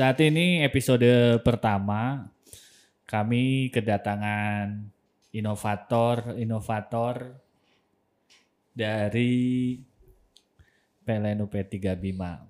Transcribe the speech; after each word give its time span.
Saat 0.00 0.16
ini 0.24 0.64
episode 0.64 1.04
pertama 1.44 2.24
kami 3.04 3.68
kedatangan 3.68 4.88
inovator-inovator 5.28 7.36
dari 8.72 9.76
PLN 11.04 11.44
UP3 11.44 12.00
Bima 12.00 12.40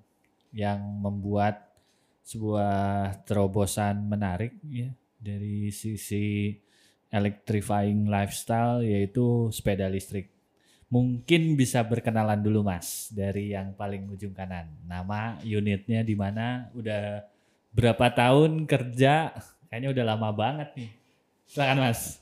yang 0.55 0.79
membuat 1.03 1.75
sebuah 2.23 3.19
terobosan 3.27 3.99
menarik 3.99 4.55
ya 4.71 4.95
dari 5.19 5.75
sisi 5.75 6.55
electrifying 7.11 8.07
lifestyle 8.07 8.87
yaitu 8.87 9.51
sepeda 9.51 9.91
listrik. 9.91 10.31
Mungkin 10.87 11.59
bisa 11.59 11.83
berkenalan 11.83 12.47
dulu 12.47 12.63
Mas 12.63 13.11
dari 13.11 13.59
yang 13.59 13.75
paling 13.75 14.07
ujung 14.07 14.31
kanan. 14.31 14.71
Nama 14.87 15.43
unitnya 15.43 16.07
di 16.07 16.15
mana? 16.15 16.71
Udah 16.79 17.27
berapa 17.71 18.07
tahun 18.11 18.67
kerja? 18.67 19.35
Kayaknya 19.71 19.89
udah 19.95 20.05
lama 20.05 20.31
banget 20.35 20.69
nih. 20.75 20.91
Silakan 21.47 21.79
Mas. 21.87 22.19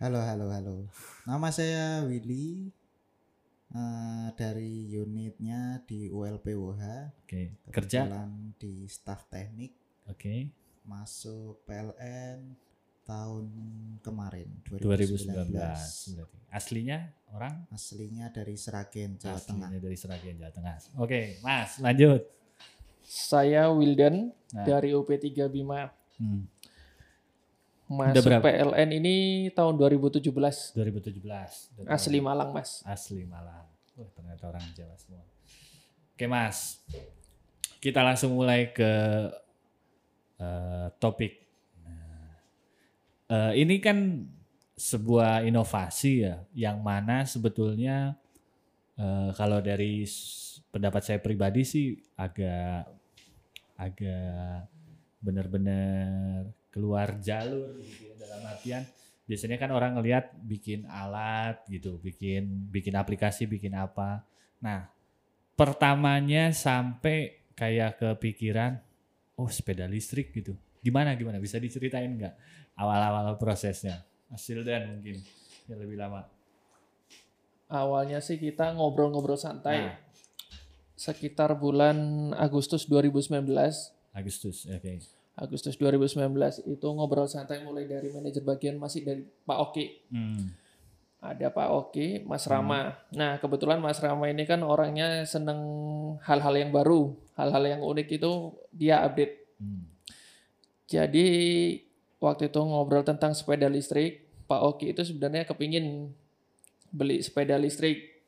Halo, 0.00 0.18
halo, 0.18 0.46
halo. 0.50 0.76
Nama 1.28 1.48
saya 1.52 2.02
Willy 2.08 2.72
eh, 3.70 4.28
dari 4.34 4.90
unitnya 4.96 5.82
di 5.84 6.08
ULPWH. 6.10 6.82
Oke, 7.26 7.54
kerja. 7.70 8.06
Kebetulan 8.08 8.30
di 8.58 8.88
staf 8.88 9.28
teknik 9.28 9.76
Oke. 10.08 10.50
masuk 10.88 11.62
PLN 11.68 12.56
tahun 13.04 13.46
kemarin 14.00 14.48
2019 14.70 15.50
2019. 15.50 16.14
berarti. 16.14 16.38
Aslinya 16.50 16.98
orang 17.34 17.66
Aslinya 17.70 18.30
dari 18.30 18.54
Seragen, 18.54 19.18
Jawa 19.18 19.38
Tengah. 19.38 19.66
aslinya 19.68 19.80
dari 19.82 19.96
Seragen 19.98 20.34
Jawa 20.38 20.52
Tengah. 20.54 20.74
Oke, 20.98 21.38
Mas, 21.42 21.78
lanjut. 21.78 22.39
Saya 23.10 23.66
Wildan 23.74 24.30
Nah. 24.50 24.66
dari 24.66 24.90
UP3 24.94 25.46
Bima. 25.46 25.90
Hmm, 26.18 26.46
Masuk 27.90 28.22
berapa? 28.22 28.42
PLN 28.42 28.90
ini 29.02 29.14
tahun 29.50 29.74
2017. 29.78 30.74
2017. 30.74 31.74
Udah 31.78 31.90
Asli 31.90 32.18
tahun. 32.18 32.26
Malang, 32.26 32.50
Mas. 32.54 32.82
Asli 32.86 33.26
Malang. 33.26 33.66
Wah, 33.98 34.10
ternyata 34.14 34.46
orang 34.46 34.62
Jawa 34.74 34.94
semua. 34.94 35.22
Oke, 36.14 36.26
Mas. 36.26 36.82
Kita 37.78 38.02
langsung 38.02 38.34
mulai 38.34 38.70
ke 38.70 38.90
eh, 40.38 40.86
topik. 40.98 41.34
Nah, 41.82 42.30
eh, 43.30 43.52
ini 43.58 43.78
kan 43.78 44.22
sebuah 44.74 45.44
inovasi 45.46 46.26
ya, 46.26 46.42
yang 46.54 46.78
mana 46.82 47.22
sebetulnya 47.26 48.14
eh, 48.98 49.30
kalau 49.34 49.58
dari 49.62 50.02
pendapat 50.70 51.02
saya 51.02 51.18
pribadi 51.18 51.62
sih 51.66 51.86
agak 52.14 52.99
agak 53.80 54.68
benar-benar 55.24 56.52
keluar 56.68 57.16
jalur 57.24 57.80
gitu 57.80 58.12
ya 58.12 58.14
dalam 58.20 58.44
artian 58.44 58.84
biasanya 59.30 59.62
kan 59.62 59.70
orang 59.70 59.94
ngelihat 59.94 60.34
bikin 60.42 60.90
alat 60.90 61.62
gitu, 61.70 62.02
bikin 62.02 62.66
bikin 62.66 62.98
aplikasi, 62.98 63.46
bikin 63.46 63.78
apa. 63.78 64.26
Nah, 64.58 64.90
pertamanya 65.54 66.50
sampai 66.50 67.46
kayak 67.54 68.02
kepikiran 68.02 68.82
oh 69.38 69.46
sepeda 69.46 69.86
listrik 69.86 70.34
gitu. 70.34 70.58
Gimana 70.82 71.14
gimana 71.14 71.38
bisa 71.38 71.62
diceritain 71.62 72.10
nggak 72.10 72.34
awal-awal 72.74 73.38
prosesnya? 73.38 74.02
Hasil 74.34 74.66
dan 74.66 74.98
mungkin 74.98 75.22
yang 75.70 75.78
lebih 75.78 75.94
lama. 75.94 76.26
Awalnya 77.70 78.18
sih 78.18 78.34
kita 78.34 78.74
ngobrol-ngobrol 78.74 79.38
santai. 79.38 79.78
Nah. 79.78 79.94
Sekitar 81.00 81.56
bulan 81.56 81.96
Agustus 82.36 82.84
2019. 82.84 83.48
Agustus, 84.12 84.68
oke. 84.68 85.00
Agustus 85.32 85.80
2019 85.80 86.68
itu 86.68 86.86
ngobrol 86.92 87.24
santai 87.24 87.64
mulai 87.64 87.88
dari 87.88 88.12
manajer 88.12 88.44
bagian 88.44 88.76
masih 88.76 89.00
dari 89.08 89.24
Pak 89.24 89.58
Oki. 89.64 89.86
Hmm. 90.12 90.52
Ada 91.24 91.48
Pak 91.48 91.68
Oki, 91.72 92.28
Mas 92.28 92.44
Rama. 92.44 93.00
Nah, 93.16 93.40
kebetulan 93.40 93.80
Mas 93.80 93.96
Rama 93.96 94.28
ini 94.28 94.44
kan 94.44 94.60
orangnya 94.60 95.24
seneng 95.24 95.56
hal-hal 96.20 96.52
yang 96.52 96.68
baru, 96.68 97.16
hal-hal 97.32 97.64
yang 97.64 97.80
unik 97.80 98.20
itu 98.20 98.52
dia 98.68 99.00
update. 99.00 99.56
Hmm. 99.56 99.88
Jadi 100.84 101.28
waktu 102.20 102.52
itu 102.52 102.60
ngobrol 102.60 103.08
tentang 103.08 103.32
sepeda 103.32 103.72
listrik, 103.72 104.28
Pak 104.44 104.60
Oki 104.76 104.92
itu 104.92 105.00
sebenarnya 105.00 105.48
kepingin 105.48 106.12
beli 106.92 107.24
sepeda 107.24 107.56
listrik. 107.56 108.19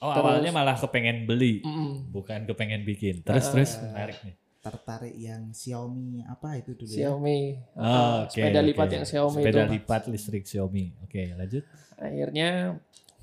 Oh 0.00 0.10
Terus- 0.10 0.24
awalnya 0.24 0.50
malah 0.50 0.74
kepengen 0.74 1.24
beli, 1.24 1.60
Mm, 1.60 2.08
bukan 2.08 2.40
kepengen 2.44 2.82
bikin. 2.82 3.20
Terus 3.20 3.44
Ah. 3.44 3.52
terus 3.52 3.70
menarik 3.78 4.16
nih. 4.24 4.34
Tertarik 4.60 5.12
yang 5.14 5.42
Xiaomi 5.50 6.20
apa 6.22 6.56
itu 6.56 6.72
dulu 6.72 6.88
ya? 6.88 7.08
Xiaomi, 7.08 7.40
Oh, 7.72 7.80
Uh, 7.80 8.16
oke, 8.24 8.32
sepeda 8.34 8.60
lipat 8.60 8.88
yang 8.90 9.04
Xiaomi 9.04 9.40
Sepeda 9.40 9.62
itu. 9.62 9.72
lipat 9.74 10.02
listrik 10.06 10.44
Xiaomi. 10.44 10.84
Oke, 11.02 11.32
lanjut. 11.34 11.64
Akhirnya, 11.94 12.80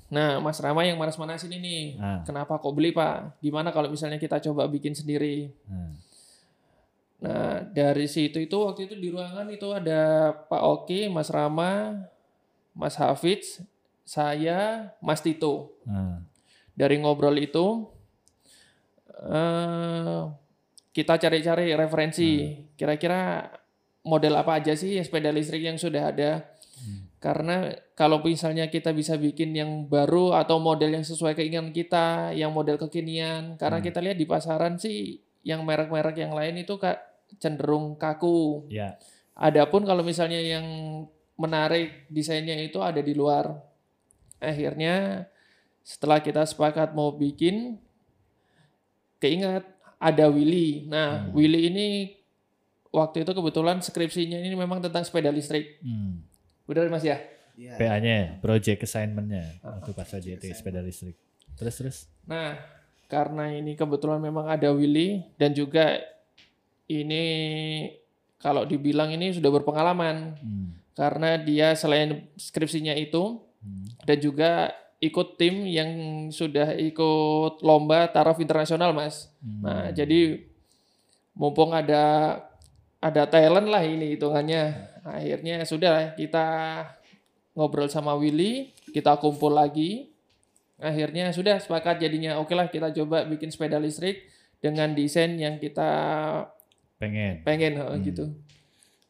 nah 0.08 0.38
Mas 0.38 0.58
Rama 0.58 0.82
yang 0.82 0.94
manas-manasin 0.96 1.50
ini, 1.52 1.94
Ah. 1.96 2.22
kenapa 2.22 2.54
kok 2.56 2.70
beli 2.72 2.90
Pak? 2.90 3.38
Gimana 3.38 3.70
kalau 3.70 3.86
misalnya 3.86 4.16
kita 4.16 4.38
coba 4.40 4.66
bikin 4.66 4.94
sendiri? 4.94 5.50
Nah, 5.66 5.94
Nah 7.18 7.66
dari 7.66 8.06
situ 8.06 8.38
itu 8.38 8.54
waktu 8.56 8.86
itu 8.86 8.94
di 8.94 9.10
ruangan 9.10 9.50
itu 9.50 9.66
ada 9.68 10.30
Pak 10.44 10.62
Oki, 10.62 11.10
Mas 11.10 11.26
Rama, 11.28 12.06
Mas 12.70 12.94
Hafiz, 12.94 13.58
saya, 14.04 14.94
Mas 15.00 15.18
Tito. 15.18 15.74
nah. 15.82 16.22
Dari 16.78 17.02
ngobrol 17.02 17.34
itu 17.42 17.90
eh 19.26 20.22
kita 20.94 21.14
cari-cari 21.18 21.74
referensi. 21.74 22.54
Kira-kira 22.78 23.46
model 24.06 24.34
apa 24.38 24.62
aja 24.62 24.74
sih 24.78 24.98
sepeda 25.02 25.34
listrik 25.34 25.62
yang 25.66 25.78
sudah 25.78 26.10
ada? 26.10 26.30
Karena 27.18 27.74
kalau 27.98 28.22
misalnya 28.22 28.70
kita 28.70 28.94
bisa 28.94 29.18
bikin 29.18 29.50
yang 29.50 29.90
baru 29.90 30.38
atau 30.38 30.62
model 30.62 30.94
yang 30.94 31.02
sesuai 31.02 31.34
keinginan 31.34 31.74
kita 31.74 32.30
yang 32.34 32.54
model 32.54 32.78
kekinian. 32.78 33.58
Karena 33.58 33.82
Hmm. 33.82 33.86
kita 33.90 33.98
lihat 33.98 34.18
di 34.18 34.26
pasaran 34.26 34.78
sih 34.78 35.18
yang 35.42 35.66
merek-merek 35.66 36.14
yang 36.14 36.30
lain 36.34 36.62
itu 36.62 36.78
kak 36.78 36.98
cenderung 37.42 37.98
kaku. 37.98 38.70
Ya, 38.70 38.94
Adapun 39.38 39.86
kalau 39.86 40.02
misalnya 40.02 40.38
yang 40.38 40.66
menarik 41.38 42.10
desainnya 42.10 42.58
itu 42.58 42.82
ada 42.82 42.98
di 42.98 43.14
luar. 43.14 43.54
Akhirnya 44.42 45.26
setelah 45.88 46.20
kita 46.20 46.44
sepakat 46.44 46.92
mau 46.92 47.08
bikin, 47.10 47.80
keingat 49.18 49.64
ada 49.96 50.28
Willy. 50.28 50.84
Nah, 50.84 51.24
Hmm. 51.24 51.32
Willy 51.32 51.60
ini 51.66 51.86
waktu 52.88 53.24
itu 53.24 53.32
kebetulan 53.32 53.80
skripsinya 53.80 54.38
ini 54.38 54.52
memang 54.54 54.78
tentang 54.78 55.02
sepeda 55.02 55.28
listrik. 55.28 55.80
hmm. 55.80 56.20
Benar 56.68 56.92
Mas 56.92 57.00
ya? 57.02 57.16
Iya. 57.56 57.74
PA-nya, 57.74 58.38
project 58.38 58.84
assignment-nya 58.84 59.58
Ah, 59.58 59.80
waktu 59.80 59.90
pas 59.90 60.06
AJT 60.06 60.44
sepeda 60.52 60.78
listrik. 60.78 61.16
Terus 61.56 61.74
terus. 61.74 61.98
Nah, 62.22 62.54
karena 63.08 63.50
ini 63.50 63.74
kebetulan 63.74 64.20
memang 64.20 64.46
ada 64.46 64.70
Willy 64.70 65.24
dan 65.34 65.50
juga 65.50 65.98
ini 66.86 67.24
kalau 68.36 68.62
dibilang 68.62 69.10
ini 69.10 69.32
sudah 69.32 69.50
berpengalaman 69.50 70.36
Hmm. 70.38 70.68
karena 70.92 71.34
dia 71.36 71.72
selain 71.72 72.28
skripsinya 72.36 72.92
itu 72.92 73.42
Hmm. 73.58 73.88
dan 74.04 74.18
juga 74.20 74.70
ikut 74.98 75.38
tim 75.38 75.62
yang 75.66 75.90
sudah 76.34 76.74
ikut 76.74 77.62
lomba 77.62 78.10
taraf 78.10 78.42
internasional 78.42 78.90
mas. 78.90 79.30
Hmm. 79.38 79.62
Nah 79.62 79.86
jadi 79.94 80.42
mumpung 81.38 81.70
ada 81.70 82.34
ada 82.98 83.22
talent 83.30 83.70
lah 83.70 83.82
ini 83.86 84.18
hitungannya. 84.18 84.90
Akhirnya 85.06 85.62
sudah 85.64 85.90
lah, 85.94 86.06
kita 86.18 86.46
ngobrol 87.54 87.88
sama 87.88 88.18
Willy, 88.18 88.74
kita 88.90 89.16
kumpul 89.22 89.54
lagi. 89.54 90.10
Akhirnya 90.78 91.30
sudah 91.34 91.58
sepakat 91.58 91.98
jadinya 92.02 92.38
oke 92.38 92.54
lah 92.54 92.70
kita 92.70 92.94
coba 92.94 93.26
bikin 93.26 93.50
sepeda 93.50 93.82
listrik 93.82 94.30
dengan 94.62 94.94
desain 94.94 95.34
yang 95.38 95.58
kita 95.58 95.90
pengen. 96.98 97.42
pengen 97.46 97.78
Hmm. 97.78 98.02
gitu. 98.02 98.30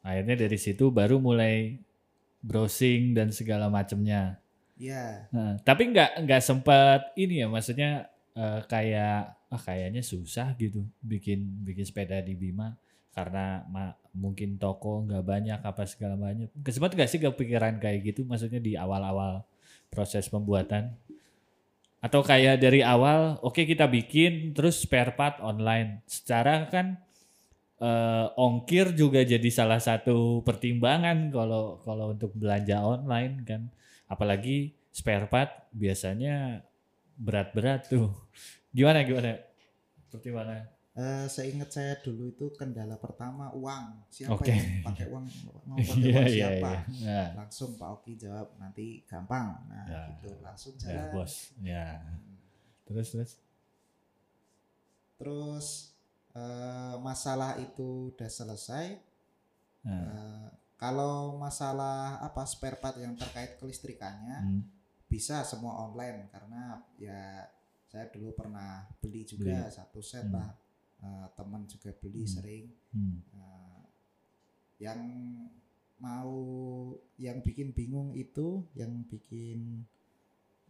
Akhirnya 0.04 0.36
dari 0.36 0.56
situ 0.60 0.88
baru 0.88 1.20
mulai 1.20 1.80
browsing 2.40 3.16
dan 3.16 3.32
segala 3.32 3.68
macamnya. 3.68 4.40
Iya. 4.78 5.26
Nah, 5.34 5.50
tapi 5.66 5.82
nggak 5.92 6.10
nggak 6.24 6.42
sempat 6.48 7.00
ini 7.18 7.42
ya, 7.42 7.46
maksudnya 7.50 7.90
eh, 8.38 8.60
kayak 8.70 9.34
ah 9.48 9.60
kayaknya 9.60 10.02
susah 10.04 10.52
gitu 10.60 10.84
bikin 11.00 11.64
bikin 11.66 11.84
sepeda 11.88 12.20
di 12.20 12.36
Bima 12.36 12.76
karena 13.16 13.64
ma- 13.72 13.96
mungkin 14.14 14.60
toko 14.60 15.02
nggak 15.08 15.24
banyak 15.26 15.60
apa 15.70 15.82
segala 15.88 16.14
banyak. 16.14 16.48
Sempat 16.70 16.94
nggak 16.94 17.10
sih 17.10 17.18
kepikiran 17.20 17.74
kayak 17.82 17.98
gitu, 18.14 18.20
maksudnya 18.28 18.60
di 18.62 18.72
awal-awal 18.78 19.42
proses 19.90 20.30
pembuatan? 20.30 20.94
Atau 21.98 22.22
kayak 22.22 22.62
dari 22.62 22.78
awal, 22.94 23.42
oke 23.42 23.66
kita 23.66 23.90
bikin 23.90 24.54
terus 24.54 24.86
spare 24.86 25.12
part 25.18 25.42
online. 25.42 25.98
Secara 26.06 26.70
kan 26.70 26.94
eh, 27.82 28.26
ongkir 28.38 28.86
juga 28.94 29.20
jadi 29.26 29.50
salah 29.50 29.80
satu 29.82 30.42
pertimbangan 30.46 31.30
kalau 31.34 31.82
kalau 31.86 32.06
untuk 32.14 32.30
belanja 32.38 32.78
online 32.94 33.34
kan 33.48 33.62
apalagi 34.08 34.74
spare 34.90 35.28
part 35.28 35.68
biasanya 35.70 36.64
berat-berat 37.14 37.86
tuh 37.86 38.10
gimana 38.76 39.04
gimana 39.04 39.38
pertimbangan 40.10 40.66
Eh, 40.98 41.30
seingat 41.30 41.70
saya 41.70 41.94
dulu 42.02 42.26
itu 42.26 42.50
kendala 42.58 42.98
pertama 42.98 43.54
uang. 43.54 44.02
Siapa 44.10 44.34
Oke. 44.34 44.50
yang 44.50 44.82
pakai 44.82 45.06
uang? 45.06 45.24
Mau 45.70 45.78
pakai 45.78 45.94
Iya 45.94 46.10
uang 46.10 46.26
iya 46.26 46.26
siapa? 46.26 46.70
iya. 46.90 47.06
Ya. 47.06 47.24
Langsung 47.38 47.78
Pak 47.78 48.02
Oki 48.02 48.18
jawab 48.18 48.50
nanti 48.58 49.06
gampang. 49.06 49.62
Nah, 49.70 49.86
Ya. 49.86 50.02
gitu. 50.10 50.34
Langsung 50.42 50.74
Ya, 50.74 51.06
jalan. 51.06 51.14
bos. 51.14 51.34
Ya. 51.62 51.86
Terus 52.82 53.06
terus. 53.14 53.32
Terus 55.22 55.66
eh, 56.34 56.94
masalah 56.98 57.54
itu 57.58 58.10
udah 58.10 58.26
selesai. 58.26 58.98
Nah. 59.86 60.02
Eh, 60.02 60.48
kalau 60.78 61.36
masalah 61.36 62.22
apa 62.22 62.46
spare 62.46 62.78
part 62.78 62.96
yang 62.96 63.18
terkait 63.18 63.58
kelistrikannya 63.58 64.38
Hmm. 64.40 64.62
bisa 65.08 65.42
semua 65.42 65.74
online 65.82 66.30
karena 66.30 66.78
ya 66.96 67.42
saya 67.84 68.06
dulu 68.08 68.32
pernah 68.32 68.86
beli 69.00 69.24
juga 69.24 69.66
satu 69.68 69.98
set 70.00 70.24
Hmm. 70.24 70.38
lah 70.38 70.50
Eh, 70.98 71.28
teman 71.38 71.62
juga 71.64 71.94
beli 71.94 72.26
Hmm. 72.26 72.34
sering 72.34 72.66
Hmm. 72.90 73.22
Nah, 73.30 73.86
yang 74.82 74.98
mau 75.98 76.34
yang 77.14 77.38
bikin 77.38 77.70
bingung 77.70 78.18
itu 78.18 78.66
yang 78.74 79.06
bikin 79.06 79.86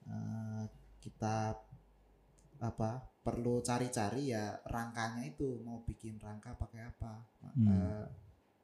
eh, 0.05 0.65
kita 1.01 1.57
apa 2.61 2.91
perlu 3.25 3.65
cari-cari 3.65 4.37
ya 4.37 4.53
rangkanya 4.69 5.25
itu 5.25 5.65
mau 5.65 5.81
bikin 5.81 6.21
rangka 6.21 6.53
pakai 6.61 6.93
apa 6.93 7.25
Hmm. 7.57 7.65
Eh, 7.65 8.05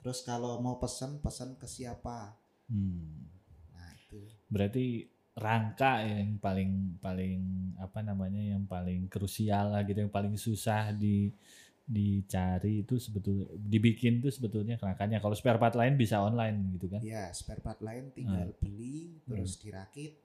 terus 0.05 0.21
kalau 0.21 0.61
mau 0.61 0.77
pesen 0.77 1.17
pesen 1.25 1.57
ke 1.57 1.65
siapa? 1.65 2.37
Hmm. 2.69 3.25
nah 3.73 3.89
itu. 3.97 4.21
Berarti 4.53 5.09
rangka 5.33 6.05
yang 6.05 6.37
paling 6.39 7.01
paling 7.01 7.41
apa 7.81 8.05
namanya 8.05 8.39
yang 8.39 8.69
paling 8.69 9.09
krusial 9.09 9.73
lah 9.73 9.83
gitu 9.89 10.05
yang 10.05 10.13
paling 10.13 10.37
susah 10.37 10.93
di 10.93 11.33
dicari 11.85 12.81
itu 12.81 12.97
sebetulnya 12.97 13.45
dibikin 13.61 14.21
tuh 14.21 14.29
sebetulnya 14.29 14.77
rangkanya. 14.77 15.25
Kalau 15.25 15.33
spare 15.33 15.57
part 15.57 15.73
lain 15.77 15.97
bisa 15.97 16.21
online 16.21 16.77
gitu 16.77 16.87
kan? 16.93 17.01
Ya 17.01 17.33
spare 17.33 17.65
part 17.65 17.81
lain 17.81 18.13
tinggal 18.13 18.53
beli 18.61 19.25
terus 19.25 19.57
dirakit. 19.57 20.21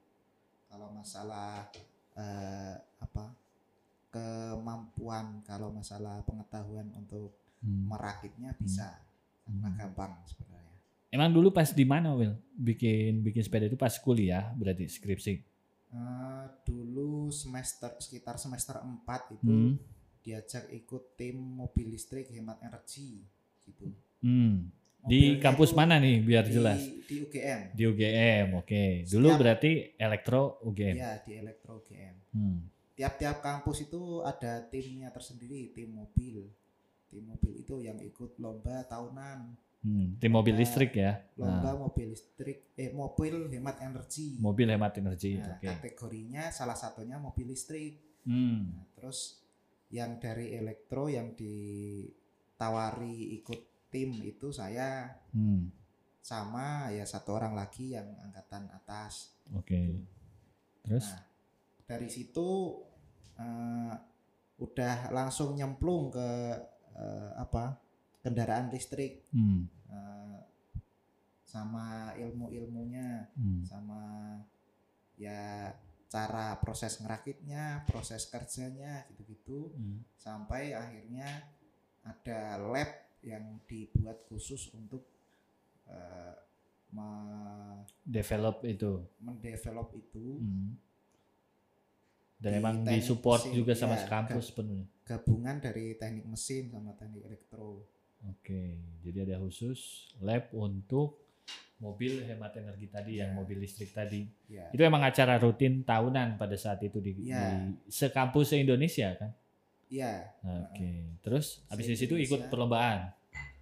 Kalau 0.68 0.92
masalah 0.92 1.72
eh, 2.20 2.76
apa 3.00 3.32
kemampuan 4.12 5.40
kalau 5.48 5.72
masalah 5.72 6.20
pengetahuan 6.28 6.92
untuk 7.00 7.32
Hmm. 7.60 7.92
merakitnya 7.92 8.56
bisa. 8.56 8.88
karena 8.88 9.09
Hmm. 9.50 9.74
gampang 9.76 10.14
sebenarnya. 10.26 10.78
Emang 11.10 11.30
dulu 11.30 11.50
pas 11.50 11.66
di 11.68 11.84
mana 11.84 12.14
Will 12.14 12.38
bikin 12.52 13.20
bikin 13.20 13.42
sepeda 13.42 13.66
itu 13.66 13.74
pas 13.74 13.92
kuliah 13.96 14.54
berarti 14.54 14.86
skripsi? 14.86 15.34
Eh, 15.90 16.46
dulu 16.64 17.28
semester 17.30 17.98
sekitar 17.98 18.38
semester 18.38 18.78
4 18.78 19.34
itu 19.34 19.42
Hmm. 19.44 19.74
diajak 20.20 20.70
ikut 20.70 21.18
tim 21.18 21.34
mobil 21.36 21.90
listrik 21.90 22.30
hemat 22.30 22.62
energi 22.62 23.26
gitu. 23.66 23.90
Hmm. 24.20 24.70
di 25.02 25.40
kampus 25.40 25.72
mana 25.72 25.96
nih 25.96 26.20
biar 26.20 26.44
di, 26.44 26.52
jelas? 26.52 26.84
di 27.08 27.24
UGM 27.24 27.72
di 27.72 27.84
UGM 27.84 28.48
oke. 28.54 28.84
Dulu 29.08 29.26
Setiap- 29.26 29.40
berarti 29.40 29.72
elektro 29.96 30.42
UGM 30.62 30.94
ya 30.94 31.12
di 31.18 31.32
elektro 31.34 31.80
UGM 31.80 32.16
Hmm. 32.30 32.60
tiap-tiap 32.94 33.40
kampus 33.40 33.88
itu 33.88 34.02
ada 34.22 34.60
timnya 34.62 35.08
tersendiri 35.08 35.72
tim 35.72 35.96
mobil 35.96 36.52
tim 37.10 37.26
mobil 37.26 37.54
itu 37.58 37.76
yang 37.80 37.98
ikut 38.00 38.38
lomba 38.38 38.86
tahunan 38.86 39.68
Hmm. 39.80 40.20
tim 40.20 40.28
mobil 40.30 40.52
Lomba- 40.52 40.62
listrik 40.62 40.92
ya 40.94 41.24
lomba 41.36 41.72
Nah, 41.72 41.80
mobil 41.80 42.12
listrik 42.12 42.76
eh 42.76 42.92
mobil 42.92 43.48
hemat 43.48 43.80
energi 43.80 44.36
mobil 44.38 44.68
hemat 44.68 44.92
energi 44.94 45.40
Nah, 45.40 45.56
oke 45.56 45.64
kategorinya 45.66 46.44
salah 46.50 46.76
satunya 46.76 47.16
mobil 47.16 47.48
listrik 47.48 47.96
Hmm. 48.22 48.76
Nah, 48.76 48.84
terus 48.94 49.40
yang 49.90 50.20
dari 50.20 50.52
elektro 50.54 51.08
yang 51.08 51.32
ditawari 51.34 53.08
ikut 53.36 53.60
tim 53.88 54.14
itu 54.20 54.52
saya 54.52 55.16
Hmm. 55.32 55.72
sama 56.20 56.92
ya 56.92 57.08
satu 57.08 57.34
orang 57.34 57.56
lagi 57.56 57.90
yang 57.90 58.06
angkatan 58.22 58.68
atas. 58.70 59.34
Oke. 59.50 60.04
Terus? 60.84 61.08
Nah, 61.08 61.24
dari 61.88 62.06
situ 62.06 62.50
eh, 63.34 63.94
udah 64.60 65.10
langsung 65.10 65.56
nyemplung 65.56 66.12
ke 66.12 66.28
eh, 66.96 67.32
apa 67.36 67.78
kendaraan 68.20 68.70
listrik 68.70 69.26
Hmm. 69.30 69.68
eh, 69.90 70.40
sama 71.44 72.14
ilmu-ilmunya 72.16 73.30
Hmm. 73.34 73.66
sama 73.66 74.02
ya 75.18 75.74
cara 76.10 76.58
proses 76.58 76.98
ngerakitnya, 76.98 77.86
proses 77.86 78.26
kerjanya 78.26 79.06
gitu-gitu 79.12 79.70
Hmm. 79.72 80.02
sampai 80.16 80.74
akhirnya 80.74 81.28
ada 82.02 82.58
lab 82.58 82.90
yang 83.22 83.60
dibuat 83.68 84.26
khusus 84.26 84.72
untuk 84.74 85.06
me- 86.90 87.86
Develop 88.02 88.66
itu. 88.66 89.06
mendevelop 89.20 89.94
itu 89.94 90.38
Hmm. 90.40 90.74
Dan 92.40 92.52
Di 92.52 92.58
emang 92.58 92.76
disupport 92.82 93.42
mesin, 93.44 93.54
juga 93.54 93.74
sama 93.76 94.00
ya, 94.00 94.08
kampus 94.08 94.48
penuhnya. 94.50 94.88
gabungan 95.04 95.60
dari 95.60 95.94
teknik 95.94 96.24
mesin 96.24 96.72
sama 96.72 96.96
teknik 96.96 97.28
elektro. 97.28 97.84
Oke, 98.26 98.76
jadi 99.02 99.24
ada 99.26 99.40
khusus 99.40 100.08
lab 100.20 100.48
untuk 100.52 101.20
mobil 101.78 102.20
hemat 102.22 102.56
energi 102.56 102.88
tadi 102.88 103.12
yang 103.18 103.32
Ya. 103.32 103.36
mobil 103.36 103.58
listrik 103.58 103.92
tadi. 103.92 104.28
Ya, 104.48 104.68
Itu 104.70 104.80
emang 104.80 105.00
acara 105.02 105.36
rutin 105.36 105.82
tahunan 105.82 106.36
pada 106.36 106.56
saat 106.56 106.80
itu 106.80 107.00
di, 107.00 107.16
Ya. 107.26 107.44
di 107.60 107.76
sekampus 107.88 108.52
se-Indonesia 108.52 109.16
kan? 109.16 109.32
ya 109.90 110.30
Oke. 110.46 111.18
Terus 111.20 111.66
habis 111.66 111.88
di 111.88 111.98
situ 111.98 112.14
ikut 112.16 112.48
perlombaan. 112.48 113.10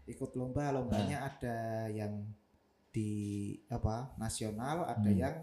ikut 0.05 0.31
lomba 0.35 0.69
lombanya 0.71 1.17
Nah. 1.17 1.29
ada 1.29 1.57
yang 1.87 2.13
di 2.89 3.11
apa 3.67 4.11
nasional, 4.17 4.83
ada 4.85 5.03
Hmm. 5.03 5.17
yang 5.17 5.35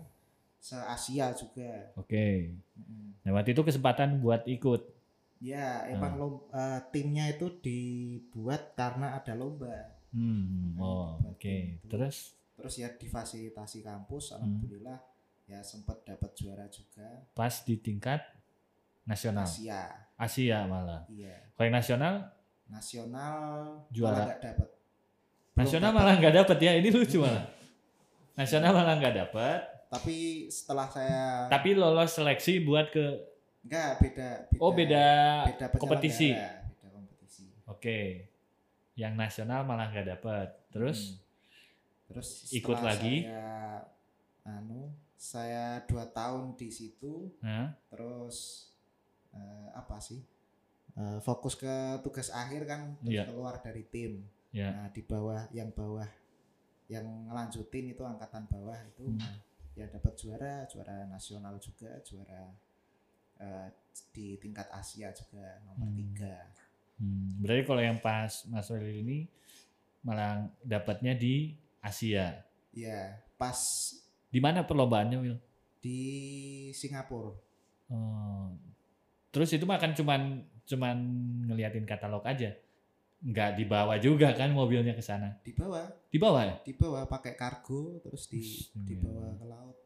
se 0.65 0.73
Asia 0.73 1.29
juga. 1.31 1.93
Oke. 1.95 2.57
Mm. 2.73 3.21
Nah, 3.21 3.37
waktu 3.37 3.53
itu 3.53 3.61
kesempatan 3.61 4.17
buat 4.19 4.49
ikut. 4.49 4.81
Ya, 5.39 5.85
Nah. 5.85 5.93
emang 5.93 6.13
lom- 6.17 6.45
eh, 6.49 6.81
timnya 6.89 7.29
itu 7.29 7.53
dibuat 7.61 8.73
karena 8.73 9.13
ada 9.13 9.37
lomba. 9.37 9.93
Hmm. 10.09 10.73
Nah, 10.73 10.81
Oh, 10.81 11.09
oke. 11.27 11.37
tim 11.37 11.77
itu. 11.77 11.85
Terus 11.87 12.17
Terus 12.55 12.75
ya 12.79 12.89
difasilitasi 12.89 13.83
kampus, 13.83 14.31
Hmm. 14.31 14.41
alhamdulillah 14.41 15.03
ya 15.45 15.59
sempat 15.61 16.01
dapat 16.01 16.33
juara 16.33 16.65
juga 16.65 17.05
pas 17.35 17.51
di 17.61 17.77
tingkat 17.77 18.23
nasional. 19.05 19.43
Asia. 19.45 19.91
Asia 20.17 20.65
malah. 20.65 21.03
Iya, 21.11 21.35
Kalau 21.53 21.69
nasional, 21.69 22.15
nasional 22.65 23.37
Juara. 23.91 24.15
malah 24.15 24.27
nggak 24.31 24.43
dapat. 24.43 24.69
nasional 25.53 25.91
dapat. 25.91 25.99
malah 26.01 26.15
nggak 26.17 26.35
dapet 26.37 26.59
ya. 26.59 26.73
Ini 26.75 26.89
lucu 26.89 27.19
malah. 27.21 27.45
Nasional 28.39 28.71
malah 28.73 28.95
nggak 28.97 29.15
dapet, 29.17 29.61
Tapi 29.95 30.17
setelah 30.49 30.87
saya 30.87 31.47
tapi 31.47 31.73
lolos 31.73 32.11
seleksi 32.11 32.59
buat 32.61 32.91
ke 32.91 33.07
nggak 33.65 33.91
beda, 33.97 34.29
beda 34.51 34.61
oh 34.61 34.73
beda, 34.75 35.07
beda 35.49 35.67
kompetisi. 35.79 36.35
beda 36.35 36.89
kompetisi. 36.91 37.45
Oke. 37.65 37.99
Yang 38.95 39.15
nasional 39.15 39.63
malah 39.63 39.89
nggak 39.89 40.09
dapet. 40.11 40.49
Terus 40.71 40.99
Hmm. 41.15 41.23
Terus 42.05 42.29
Ikut 42.53 42.79
lagi? 42.79 43.25
Saya, 43.25 43.81
anu, 44.45 44.93
saya 45.17 45.81
dua 45.89 46.05
tahun 46.05 46.53
di 46.53 46.69
situ, 46.69 47.33
nah, 47.41 47.73
terus 47.89 48.69
eh, 49.33 49.69
apa 49.73 49.97
sih? 49.99 50.21
Eh, 50.95 51.19
fokus 51.19 51.57
ke 51.57 51.73
tugas 52.05 52.29
akhir 52.29 52.69
kan, 52.69 52.95
terus 53.01 53.19
Iya. 53.19 53.25
keluar 53.27 53.59
dari 53.59 53.83
tim. 53.89 54.21
ya. 54.53 54.71
Nah 54.71 54.87
di 54.93 55.03
bawah, 55.03 55.49
yang 55.51 55.73
bawah, 55.75 56.07
yang 56.87 57.03
ngelanjutin 57.27 57.91
itu 57.91 58.05
angkatan 58.05 58.47
bawah 58.47 58.79
itu, 58.85 59.03
Hmm. 59.11 59.41
Ya 59.75 59.87
dapat 59.91 60.15
juara, 60.15 60.65
juara 60.67 61.07
nasional 61.07 61.59
juga, 61.59 61.99
juara 62.03 62.51
eh, 63.37 63.69
di 64.15 64.39
tingkat 64.39 64.71
Asia 64.71 65.11
juga 65.11 65.59
nomor 65.67 65.91
Hmm. 65.91 65.99
tiga. 65.99 66.35
Hmm, 66.95 67.43
berarti 67.43 67.63
kalau 67.67 67.83
yang 67.83 67.99
pas 67.99 68.47
Mas 68.47 68.71
Willy 68.71 69.03
ini 69.03 69.19
malah 70.01 70.47
dapatnya 70.63 71.19
di 71.19 71.59
Asia. 71.83 72.39
Ya 72.71 73.19
pas 73.35 73.59
Di 74.31 74.43
mana 74.43 74.63
perlombaannya, 74.63 75.19
Will? 75.19 75.39
di 75.79 76.01
Singapura. 76.73 77.35
Oh. 77.91 78.51
Terus 79.31 79.51
itu 79.53 79.63
mah 79.63 79.77
kan 79.79 79.93
cuman 79.93 80.41
cuman 80.65 80.97
ngeliatin 81.45 81.85
katalog 81.85 82.25
aja. 82.25 82.55
Nggak 83.25 83.51
dibawa 83.57 83.97
juga 83.97 84.37
kan 84.37 84.53
mobilnya 84.53 84.93
ke 84.93 85.01
sana. 85.01 85.41
di 85.41 85.57
bawah 85.57 85.89
Dibawa 86.13 86.41
ya? 86.45 86.55
di 86.61 86.73
bawah 86.73 87.03
pakai 87.05 87.33
kargo 87.35 87.99
terus 88.01 88.29
di 88.29 88.39
iya. 88.39 88.85
dibawa 88.85 89.33
ke 89.35 89.45
laut 89.45 89.79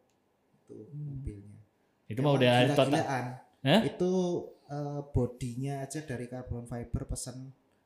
itu 0.58 0.76
mobilnya 0.92 1.58
Itu 2.04 2.18
mah 2.18 2.34
udah 2.34 2.54
total. 2.74 2.86
gila-gilaan. 2.90 3.26
Hah? 3.58 3.80
itu 3.82 4.12
eh, 4.66 5.00
bodinya 5.08 5.74
aja 5.80 6.00
dari 6.02 6.26
carbon 6.26 6.64
fiber 6.64 7.02
pesan 7.06 7.36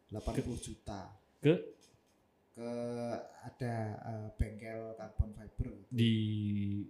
80 0.08 0.56
juta 0.58 1.12
Ke 1.40 1.54
ke 2.52 2.70
ada 3.42 3.74
eh, 3.98 4.28
bengkel 4.36 4.92
carbon 4.94 5.30
fiber 5.32 5.68
gitu, 5.68 5.88
di 5.90 6.12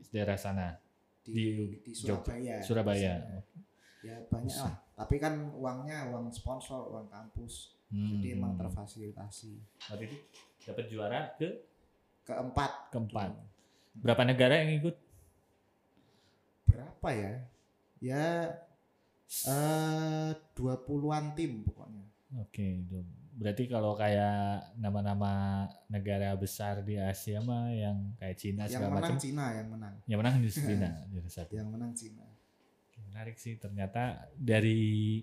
daerah 0.09 0.35
sana. 0.35 0.75
di, 1.23 1.35
di 1.35 1.45
di 1.81 1.93
Surabaya 1.95 2.59
Surabaya. 2.61 3.13
Di 3.15 3.23
sana. 3.23 3.39
ya 4.03 4.17
banyak 4.27 4.55
lah 4.57 4.75
tapi 4.93 5.17
kan 5.17 5.35
uangnya 5.53 6.11
uang 6.11 6.31
sponsor 6.31 6.91
uang 6.91 7.07
kampus 7.07 7.79
jadi 7.93 8.29
emang 8.33 8.57
Hmm. 8.57 8.61
terfasilitasi. 8.65 9.53
Waktu 9.93 10.05
itu 10.09 10.17
dapat 10.65 10.85
juara 10.89 11.21
ke? 11.37 11.49
Keempat. 12.25 12.89
Keempat. 12.91 13.31
Berapa 13.95 14.23
negara 14.25 14.57
yang 14.59 14.81
ikut? 14.81 14.97
berapa 16.65 17.09
ya? 17.13 17.33
Ya 18.01 18.27
eh 19.45 20.31
dua 20.55 20.75
puluhan 20.79 21.37
tim 21.37 21.61
pokoknya. 21.63 22.05
Oke, 22.41 22.81
itu. 22.81 23.01
berarti 23.33 23.65
kalau 23.65 23.97
kayak 23.97 24.77
nama-nama 24.77 25.65
negara 25.89 26.37
besar 26.37 26.85
di 26.85 26.97
Asia 26.97 27.41
mah 27.41 27.73
yang 27.73 28.13
kayak 28.17 28.37
Cina 28.37 28.65
yang 28.69 28.77
segala 28.85 28.93
menang 28.93 29.05
macam, 29.09 29.17
Cina 29.21 29.45
yang 29.53 29.69
menang. 29.73 29.95
Yang 30.05 30.19
menang 30.21 30.35
di 30.37 30.51
Cina 30.57 30.91
yang 31.53 31.69
menang 31.69 31.93
Cina. 31.93 32.25
Menarik 33.09 33.37
sih. 33.37 33.57
Ternyata 33.57 34.03
dari 34.33 35.21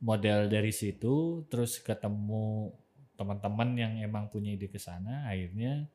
model 0.00 0.48
dari 0.48 0.72
situ 0.72 1.44
terus 1.46 1.78
ketemu 1.78 2.72
teman-teman 3.14 3.68
yang 3.78 3.92
emang 4.00 4.26
punya 4.26 4.50
ide 4.52 4.66
ke 4.66 4.78
sana 4.78 5.28
akhirnya 5.28 5.86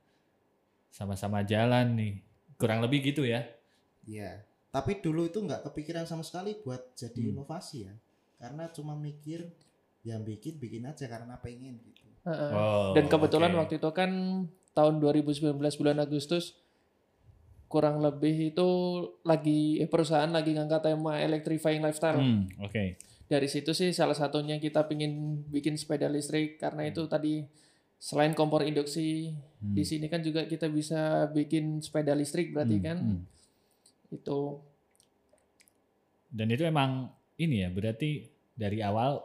sama-sama 0.90 1.46
jalan 1.46 1.96
nih. 1.96 2.14
Kurang 2.60 2.84
lebih 2.84 3.14
gitu 3.14 3.24
ya. 3.24 3.46
Iya 4.04 4.44
tapi 4.70 5.02
dulu 5.02 5.26
itu 5.26 5.42
nggak 5.42 5.66
kepikiran 5.66 6.06
sama 6.06 6.22
sekali 6.22 6.54
buat 6.62 6.94
jadi 6.94 7.18
Hmm. 7.18 7.34
inovasi 7.34 7.90
ya 7.90 7.94
karena 8.38 8.70
cuma 8.70 8.94
mikir 8.94 9.50
yang 10.06 10.22
bikin 10.24 10.62
bikin 10.62 10.86
aja 10.86 11.10
karena 11.10 11.36
pengen 11.42 11.82
gitu 11.84 12.06
Heeh. 12.24 12.52
Oh, 12.54 12.94
Dan 12.94 13.10
kebetulan 13.10 13.52
oke. 13.52 13.60
waktu 13.66 13.74
itu 13.82 13.90
kan 13.90 14.12
tahun 14.78 15.02
2019 15.02 15.58
bulan 15.58 15.98
Agustus 15.98 16.54
kurang 17.66 18.02
lebih 18.02 18.54
itu 18.54 18.68
lagi 19.26 19.82
eh, 19.82 19.90
perusahaan 19.90 20.30
lagi 20.30 20.54
ngangkat 20.54 20.82
tema 20.94 21.18
electrifying 21.18 21.82
lifestyle. 21.82 22.22
Hmm, 22.22 22.46
oke. 22.62 22.98
Dari 23.30 23.46
situ 23.46 23.72
sih 23.78 23.94
salah 23.94 24.18
satunya 24.18 24.58
kita 24.58 24.90
pingin 24.90 25.46
bikin 25.48 25.78
sepeda 25.78 26.10
listrik 26.10 26.58
karena 26.58 26.90
itu 26.90 27.06
tadi 27.06 27.46
selain 28.02 28.34
kompor 28.34 28.66
induksi 28.66 29.38
Hmm. 29.60 29.76
di 29.76 29.84
sini 29.84 30.08
kan 30.08 30.24
juga 30.24 30.48
kita 30.48 30.72
bisa 30.72 31.28
bikin 31.30 31.84
sepeda 31.84 32.16
listrik 32.16 32.56
berarti 32.56 32.80
Hmm, 32.80 32.86
kan? 32.86 32.98
hmm. 32.98 33.22
itu. 34.10 34.42
Dan 36.30 36.48
itu 36.50 36.64
emang 36.64 37.12
ini 37.36 37.66
ya, 37.66 37.70
berarti 37.70 38.24
dari 38.56 38.80
awal 38.80 39.22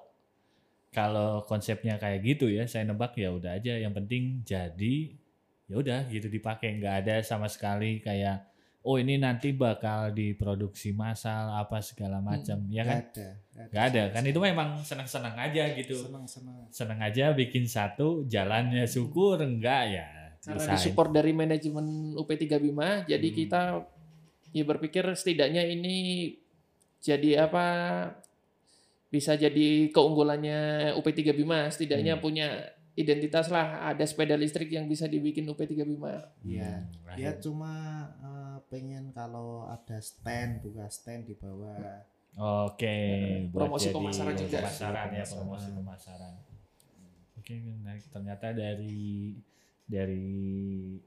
kalau 0.91 1.43
konsepnya 1.45 1.99
kayak 1.99 2.23
gitu 2.23 2.47
ya, 2.51 2.67
saya 2.67 2.87
nebak 2.87 3.15
ya 3.15 3.31
udah 3.31 3.57
aja. 3.57 3.75
Yang 3.79 3.95
penting 3.99 4.23
jadi 4.43 4.95
ya 5.67 5.75
udah 5.79 6.01
gitu 6.09 6.27
dipakai. 6.29 6.79
Nggak 6.79 6.95
ada 7.05 7.17
sama 7.23 7.47
sekali 7.47 7.99
kayak 7.99 8.43
oh 8.85 8.97
ini 8.97 9.17
nanti 9.17 9.51
bakal 9.51 10.13
diproduksi 10.13 10.93
massal 10.93 11.57
apa 11.57 11.81
segala 11.81 12.21
macam 12.21 12.69
ya 12.69 12.85
kan 12.85 13.01
Nggak 13.01 13.17
ada 13.17 13.29
nggak 13.73 13.85
ada 13.89 14.03
kan 14.13 14.23
itu 14.23 14.39
memang 14.39 14.69
senang-senang 14.81 15.33
aja 15.35 15.73
gitu 15.73 15.97
senang 15.97 16.29
senang 16.29 16.69
senang 16.69 17.01
aja 17.01 17.33
bikin 17.33 17.65
satu 17.65 18.29
jalannya 18.29 18.85
syukur 18.85 19.41
enggak 19.41 19.83
ya 19.91 20.07
karena 20.45 20.61
usahain. 20.61 20.77
disupport 20.77 21.11
dari 21.11 21.33
manajemen 21.33 22.13
UP3 22.15 22.45
Bima 22.61 23.03
jadi 23.05 23.25
Hmm. 23.25 23.37
kita 23.37 23.61
ya 24.53 24.63
berpikir 24.63 25.05
setidaknya 25.09 25.65
ini 25.65 25.97
jadi 27.01 27.49
apa 27.49 27.67
bisa 29.09 29.33
jadi 29.33 29.89
keunggulannya 29.89 30.93
UP3 30.95 31.33
Bima 31.33 31.73
setidaknya 31.73 32.19
Hmm. 32.19 32.23
punya 32.23 32.49
identitas 32.95 33.47
lah 33.49 33.67
ada 33.87 34.03
sepeda 34.03 34.35
listrik 34.35 34.69
yang 34.69 34.87
bisa 34.87 35.05
dibikin 35.05 35.45
UP3 35.45 35.83
Bima 35.83 36.31
Iya. 36.41 36.79
Hmm, 36.81 37.15
ya 37.15 37.31
akhir- 37.31 37.43
cuma 37.43 37.73
eh, 38.17 38.59
pengen 38.69 39.11
kalau 39.11 39.65
ada 39.65 39.99
stand 39.99 40.61
buka 40.61 40.87
stand 40.87 41.25
di 41.25 41.35
bawah 41.35 41.79
Oke, 42.35 42.99
buat 43.49 43.71
promosi 43.71 43.87
jadi 43.87 43.95
pemasaran 43.95 44.35
juga. 44.37 44.59
Pemasaran 44.59 45.09
ya, 45.09 45.25
promosi 45.25 45.69
pemasaran. 45.71 46.33
Oke, 47.37 47.55
menarik. 47.55 48.03
ternyata 48.09 48.47
dari 48.51 49.39
dari 49.85 50.27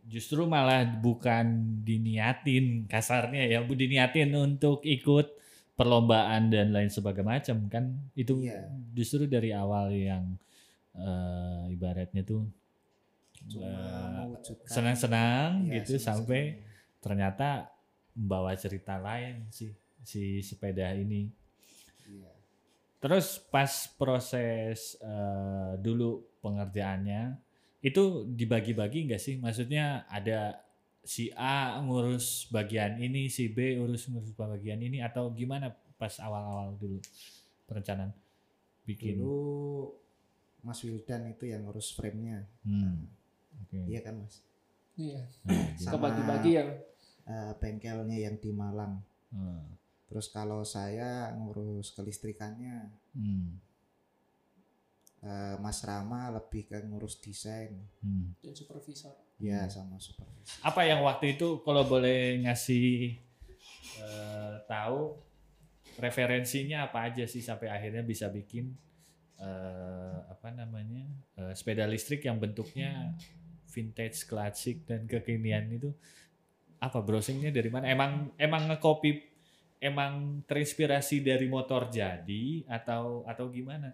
justru 0.06 0.46
malah 0.46 0.86
bukan 0.86 1.46
diniatin 1.82 2.86
kasarnya 2.86 3.44
ya, 3.46 3.60
bu 3.60 3.74
diniatin 3.74 4.32
untuk 4.32 4.80
ikut 4.84 5.36
perlombaan 5.74 6.48
dan 6.48 6.72
lain 6.72 6.88
sebagainya 6.88 7.28
macam 7.36 7.58
kan 7.68 7.84
itu 8.14 8.40
Iya. 8.40 8.72
justru 8.94 9.26
dari 9.26 9.52
awal 9.52 9.92
yang 9.92 10.24
eh, 10.98 11.74
ibaratnya 11.74 12.26
tuh 12.26 12.44
eh, 13.56 14.26
senang-senang 14.68 15.70
Iya, 15.70 15.82
gitu 15.82 15.98
senang-senang. 15.98 16.26
sampai 16.26 16.42
ternyata 17.00 17.70
membawa 18.18 18.58
cerita 18.58 18.98
lain 18.98 19.46
sih 19.54 19.72
si 20.02 20.42
sepeda 20.42 20.90
ini. 20.98 21.30
Iya. 22.10 22.32
Terus 22.98 23.38
pas 23.54 23.70
proses 23.94 24.98
eh, 24.98 25.72
dulu 25.78 26.26
pengerjaannya 26.42 27.38
itu 27.86 28.26
dibagi-bagi 28.26 29.06
nggak 29.06 29.22
sih? 29.22 29.38
Maksudnya 29.38 30.10
ada 30.10 30.58
si 31.08 31.30
A 31.38 31.78
ngurus 31.80 32.50
bagian 32.52 32.98
ini, 33.00 33.30
si 33.32 33.48
B 33.48 33.78
urus 33.80 34.10
ngurus 34.10 34.34
bagian 34.36 34.82
ini 34.82 35.00
atau 35.00 35.30
gimana 35.32 35.72
pas 35.96 36.12
awal-awal 36.20 36.76
dulu 36.76 37.00
perencanaan 37.70 38.12
bikin? 38.84 39.22
dulu 39.22 39.94
Mas 40.60 40.82
Wildan 40.82 41.28
itu 41.28 41.46
yang 41.46 41.64
ngurus 41.64 41.92
frame-nya 41.92 42.46
Hmm. 42.62 43.06
Oke. 43.62 43.84
iya 43.86 44.00
kan 44.00 44.18
Mas 44.18 44.42
iya 44.96 45.22
Nah, 45.44 45.54
gitu. 45.74 45.84
Sama- 45.84 46.10
kebagi-bagi 46.10 46.52
ya 46.54 46.66
Eh, 47.28 47.52
bengkelnya 47.60 48.18
yang 48.18 48.36
di 48.36 48.52
Malang 48.52 49.04
Hmm. 49.28 49.68
terus 50.08 50.28
kalau 50.28 50.64
saya 50.64 51.28
ngurus 51.34 51.92
kelistrikannya 51.92 52.88
Hmm. 53.12 53.60
eh, 55.20 55.56
Mas 55.58 55.84
Rama 55.84 56.32
lebih 56.32 56.66
ke 56.66 56.80
ngurus 56.82 57.20
desain 57.20 57.76
Hmm. 58.00 58.32
dan 58.40 58.54
supervisor 58.54 59.12
ya 59.38 59.60
Hmm. 59.62 59.70
sama 59.70 59.96
supervisi 59.98 60.56
apa 60.62 60.82
yang 60.82 61.04
waktu 61.04 61.36
itu 61.36 61.60
kalau 61.62 61.84
boleh 61.84 62.40
ngasih 62.42 63.20
eh, 64.00 64.56
tahu 64.64 65.20
referensinya 65.98 66.86
apa 66.86 67.10
aja 67.10 67.26
sih 67.26 67.42
sampai 67.42 67.68
akhirnya 67.68 68.02
bisa 68.02 68.30
bikin 68.30 68.72
eh, 69.38 70.18
apa 70.28 70.50
namanya 70.54 71.06
eh, 71.38 71.54
sepeda 71.54 71.86
listrik 71.86 72.26
yang 72.26 72.42
bentuknya 72.42 73.14
vintage 73.70 74.26
klasik 74.26 74.88
dan 74.90 75.06
kekinian 75.06 75.70
itu 75.70 75.94
apa 76.78 77.02
browsingnya 77.02 77.50
dari 77.50 77.70
mana? 77.74 77.90
Emang 77.90 78.34
emang 78.38 78.70
ngekopi 78.70 79.18
emang 79.82 80.42
terinspirasi 80.46 81.22
dari 81.22 81.46
motor 81.50 81.90
jadi 81.90 82.66
atau 82.70 83.26
atau 83.26 83.50
gimana? 83.50 83.94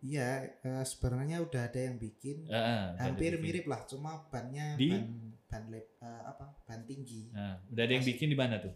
Iya 0.00 0.48
eh, 0.64 0.84
sebenarnya 0.86 1.44
udah 1.44 1.68
ada 1.68 1.80
yang 1.80 2.00
bikin. 2.00 2.48
Eh, 2.48 2.86
hampir 2.98 3.36
udah 3.36 3.42
mirip 3.42 3.66
lah 3.68 3.84
cuma 3.84 4.26
bannya 4.32 4.78
Di? 4.78 4.88
ban 4.90 5.06
ban 5.50 5.64
lep- 5.68 5.98
eh, 6.00 6.22
apa 6.24 6.56
ban 6.64 6.80
tinggi. 6.88 7.30
Nah, 7.34 7.60
udah 7.68 7.82
ada 7.84 7.92
yang 7.94 8.06
bikin 8.06 8.30
di 8.32 8.38
mana 8.38 8.62
tuh? 8.62 8.72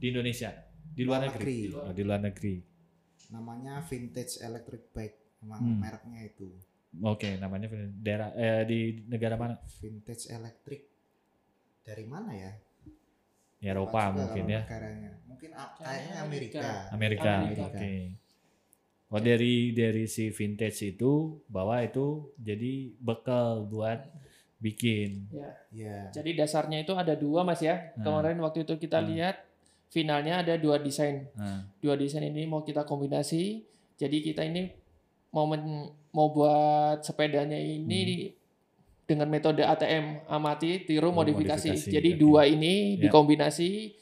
Di 0.00 0.10
Indonesia? 0.14 0.50
Di 0.96 1.02
luar 1.04 1.26
Luar 1.26 1.36
negeri, 1.36 1.58
negeri. 1.68 1.76
Oh, 1.76 1.92
di 1.92 2.02
luar 2.06 2.20
negeri 2.24 2.75
namanya 3.34 3.82
vintage 3.90 4.32
electric 4.42 4.82
bike 4.94 5.18
emang 5.44 5.62
Hmm. 5.62 5.80
mereknya 5.82 6.20
itu 6.30 6.48
Oke, 7.04 7.36
namanya 7.36 7.68
daerah 8.00 8.30
eh, 8.40 8.62
di 8.64 8.78
negara 9.12 9.36
mana? 9.36 9.54
vintage 9.80 10.32
electric 10.32 10.80
dari 11.86 12.04
mana 12.08 12.32
ya 12.34 12.52
Ya, 13.60 13.72
Eropa 13.72 14.12
mungkin 14.12 14.44
ya. 14.52 14.60
negaranya 14.62 15.12
mungkin 15.26 15.50
Kayaknya 15.56 15.76
kayaknya 15.80 16.14
Amerika. 16.22 16.60
Amerika 16.92 16.92
Amerika. 16.96 17.32
Amerika. 17.40 17.64
Oke. 17.72 17.94
Oh 19.06 19.20
dari 19.22 19.54
dari 19.70 20.04
si 20.10 20.24
vintage 20.34 20.80
itu 20.94 21.12
bawa 21.46 21.76
itu 21.88 22.06
jadi 22.48 22.72
bekal 22.98 23.64
buat 23.70 24.00
bikin. 24.58 25.10
ya 25.30 25.50
ya 25.70 25.96
jadi 26.16 26.30
dasarnya 26.42 26.78
itu 26.84 26.92
ada 26.96 27.14
dua 27.14 27.40
mas 27.46 27.60
ya 27.62 27.76
Hmm. 27.94 28.02
kemarin 28.04 28.38
waktu 28.42 28.58
itu 28.66 28.74
kita 28.84 28.98
Hmm. 28.98 29.08
lihat 29.14 29.36
finalnya 29.88 30.42
ada 30.42 30.54
dua 30.54 30.76
desain 30.76 31.28
Nah, 31.32 31.64
dua 31.78 31.94
desain 31.94 32.22
ini 32.22 32.44
mau 32.44 32.60
kita 32.60 32.82
kombinasi. 32.82 33.62
Jadi 33.96 34.20
kita 34.22 34.42
ini 34.42 34.68
mau 35.30 35.44
men- 35.44 35.88
mau 36.10 36.28
buat 36.28 37.00
sepedanya 37.00 37.56
ini 37.56 38.32
dengan 39.02 39.26
metode 39.26 39.62
ATM 39.62 40.26
amati 40.26 40.82
tiru 40.82 41.08
Oh, 41.08 41.14
modifikasi. 41.14 41.70
modifikasi, 41.70 41.90
Jadi 41.90 42.10
oke. 42.12 42.18
dua 42.18 42.42
ini 42.44 42.96
Ya. 42.96 43.06
dikombinasi 43.06 43.94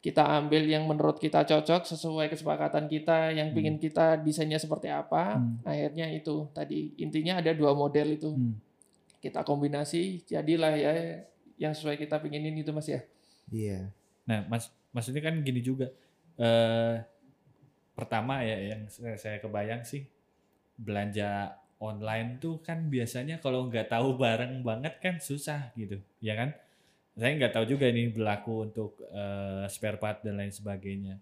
kita 0.00 0.24
ambil 0.24 0.64
yang 0.64 0.88
menurut 0.88 1.20
kita 1.20 1.44
cocok 1.44 1.84
sesuai 1.84 2.26
kesepakatan 2.28 2.88
kita 2.88 3.30
yang 3.30 3.52
Hmm. 3.52 3.54
pingin 3.54 3.76
kita 3.76 4.16
desainnya 4.16 4.56
seperti 4.56 4.88
apa. 4.88 5.36
Hmm. 5.36 5.60
Akhirnya 5.60 6.08
itu 6.08 6.48
tadi 6.50 6.96
intinya 6.96 7.36
ada 7.36 7.52
dua 7.52 7.76
model 7.76 8.16
itu 8.16 8.32
hmm. 8.32 8.56
kita 9.20 9.44
kombinasi 9.44 10.24
jadilah 10.24 10.72
ya 10.72 10.92
yang 11.54 11.70
sesuai 11.70 12.00
kita 12.00 12.16
pinginin 12.16 12.56
itu 12.56 12.72
mas 12.72 12.88
ya. 12.88 13.04
iya 13.46 13.92
Nah, 14.24 14.46
mas 14.46 14.72
maksudnya 14.94 15.22
kan 15.24 15.34
gini 15.42 15.60
juga. 15.64 15.88
Eh 16.40 16.96
pertama 17.94 18.40
ya 18.46 18.56
yang 18.74 18.88
saya, 18.88 19.36
kebayang 19.44 19.84
sih 19.84 20.08
belanja 20.80 21.52
online 21.80 22.40
tuh 22.40 22.60
kan 22.64 22.88
biasanya 22.88 23.40
kalau 23.44 23.68
nggak 23.68 23.92
tahu 23.92 24.16
barang 24.16 24.64
banget 24.64 24.94
kan 25.04 25.16
susah 25.20 25.72
gitu, 25.76 26.00
ya 26.20 26.34
kan? 26.36 26.50
Saya 27.18 27.32
nggak 27.36 27.52
tahu 27.56 27.66
juga 27.76 27.86
ini 27.92 28.08
berlaku 28.12 28.54
untuk 28.70 28.92
eh, 29.12 29.64
spare 29.68 29.98
part 30.00 30.24
dan 30.24 30.40
lain 30.40 30.52
sebagainya. 30.54 31.16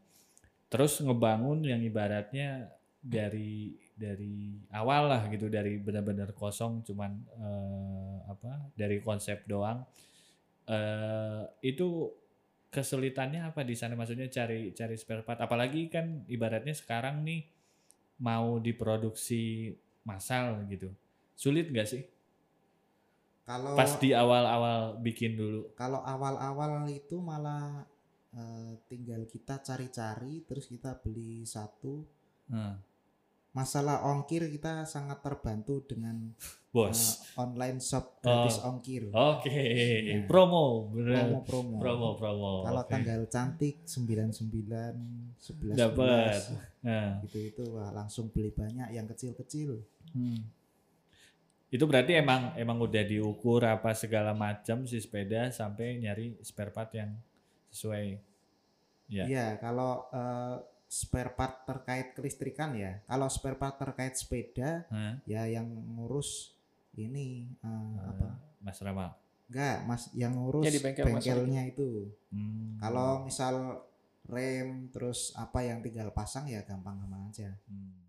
terus 0.69 1.01
ngebangun 1.01 1.65
yang 1.65 1.81
ibaratnya 1.81 2.69
dari 3.01 3.73
dari 3.97 4.59
awal 4.75 5.09
lah 5.09 5.23
gitu 5.33 5.49
dari 5.49 5.81
benar-benar 5.81 6.37
kosong 6.37 6.85
cuman 6.85 7.13
eh, 7.41 8.17
apa 8.29 8.69
dari 8.77 9.01
konsep 9.01 9.49
doang 9.49 9.81
eh 10.69 11.43
itu 11.65 12.13
kesulitannya 12.69 13.49
apa 13.49 13.65
di 13.65 13.75
sana? 13.75 13.97
Maksudnya 13.97 14.29
cari 14.29 14.73
cari 14.77 14.97
spare 14.97 15.25
part. 15.25 15.41
Apalagi 15.41 15.89
kan 15.89 16.25
ibaratnya 16.29 16.77
sekarang 16.77 17.25
nih 17.25 17.45
mau 18.25 18.61
diproduksi 18.61 19.73
massal 20.05 20.65
gitu. 20.69 20.93
Sulit 21.37 21.69
nggak 21.73 21.89
sih? 21.89 22.03
Kalau 23.49 23.73
pas 23.73 23.97
di 23.97 24.13
awal-awal 24.13 25.01
bikin 25.01 25.37
dulu. 25.41 25.73
Kalau 25.73 26.05
awal-awal 26.05 26.85
itu 26.93 27.17
malah 27.17 27.85
eh, 28.37 28.73
tinggal 28.85 29.25
kita 29.25 29.65
cari-cari 29.65 30.45
terus 30.45 30.69
kita 30.69 30.93
beli 31.01 31.49
satu. 31.49 32.05
Nah, 32.53 32.77
Masalah 33.59 34.07
ongkir 34.07 34.47
kita 34.55 34.87
sangat 34.87 35.19
terbantu 35.19 35.83
dengan 35.83 36.31
bos 36.71 36.95
eh, 36.95 37.43
online 37.43 37.83
shop 37.83 38.23
gratis 38.23 38.63
ongkir. 38.63 39.11
oke 39.11 39.51
Nah. 39.51 40.31
promo 40.31 40.87
bener 40.95 41.27
Promo-promo. 41.43 41.77
promo 41.83 42.09
promo 42.15 42.53
Kalau 42.63 42.83
Oke. 42.87 42.91
tanggal 42.95 43.21
cantik 43.27 43.83
99 43.83 45.35
11 45.43 45.75
dapat 45.75 46.39
11, 46.39 46.87
nah. 46.87 47.19
gitu 47.27 47.39
itu 47.43 47.65
wah, 47.75 47.91
langsung 47.91 48.31
beli 48.31 48.55
banyak 48.55 48.95
yang 48.95 49.11
kecil-kecil. 49.11 49.83
Hmm. 50.15 50.47
Itu 51.67 51.85
berarti 51.91 52.15
emang 52.15 52.55
emang 52.55 52.79
udah 52.79 53.03
diukur 53.03 53.67
apa 53.67 53.91
segala 53.93 54.31
macam 54.33 54.87
si 54.87 55.03
sepeda 55.03 55.51
sampai 55.51 55.99
nyari 55.99 56.39
spare 56.47 56.71
part 56.71 56.95
yang 56.95 57.11
sesuai. 57.75 58.23
Ya. 59.09 59.25
Iya, 59.27 59.47
kalau 59.59 60.07
eh, 60.15 60.57
spare 60.89 61.37
part 61.37 61.69
terkait 61.69 62.17
kelistrikan 62.17 62.73
ya. 62.73 63.05
Kalau 63.05 63.29
spare 63.29 63.61
part 63.61 63.77
terkait 63.77 64.17
sepeda 64.17 64.89
Hah? 64.89 65.21
ya 65.29 65.45
yang 65.45 65.69
ngurus 65.69 66.57
ini 66.97 67.53
eh, 67.61 67.95
apa? 68.01 68.29
Mas 68.65 68.81
Rama. 68.81 69.13
Enggak, 69.49 69.77
Mas 69.85 70.03
yang 70.13 70.33
ngurus 70.37 70.65
Ya, 70.65 70.73
di 70.73 70.81
bengkel 70.81 71.05
bengkelnya 71.09 71.63
itu. 71.69 72.09
Hmm. 72.33 72.77
Kalau 72.81 73.25
misal 73.25 73.85
rem 74.29 74.93
terus 74.93 75.33
apa 75.37 75.65
yang 75.65 75.81
tinggal 75.81 76.13
pasang 76.13 76.49
ya 76.49 76.65
gampang-gampang 76.65 77.33
aja. 77.33 77.53
Hmm. 77.69 78.08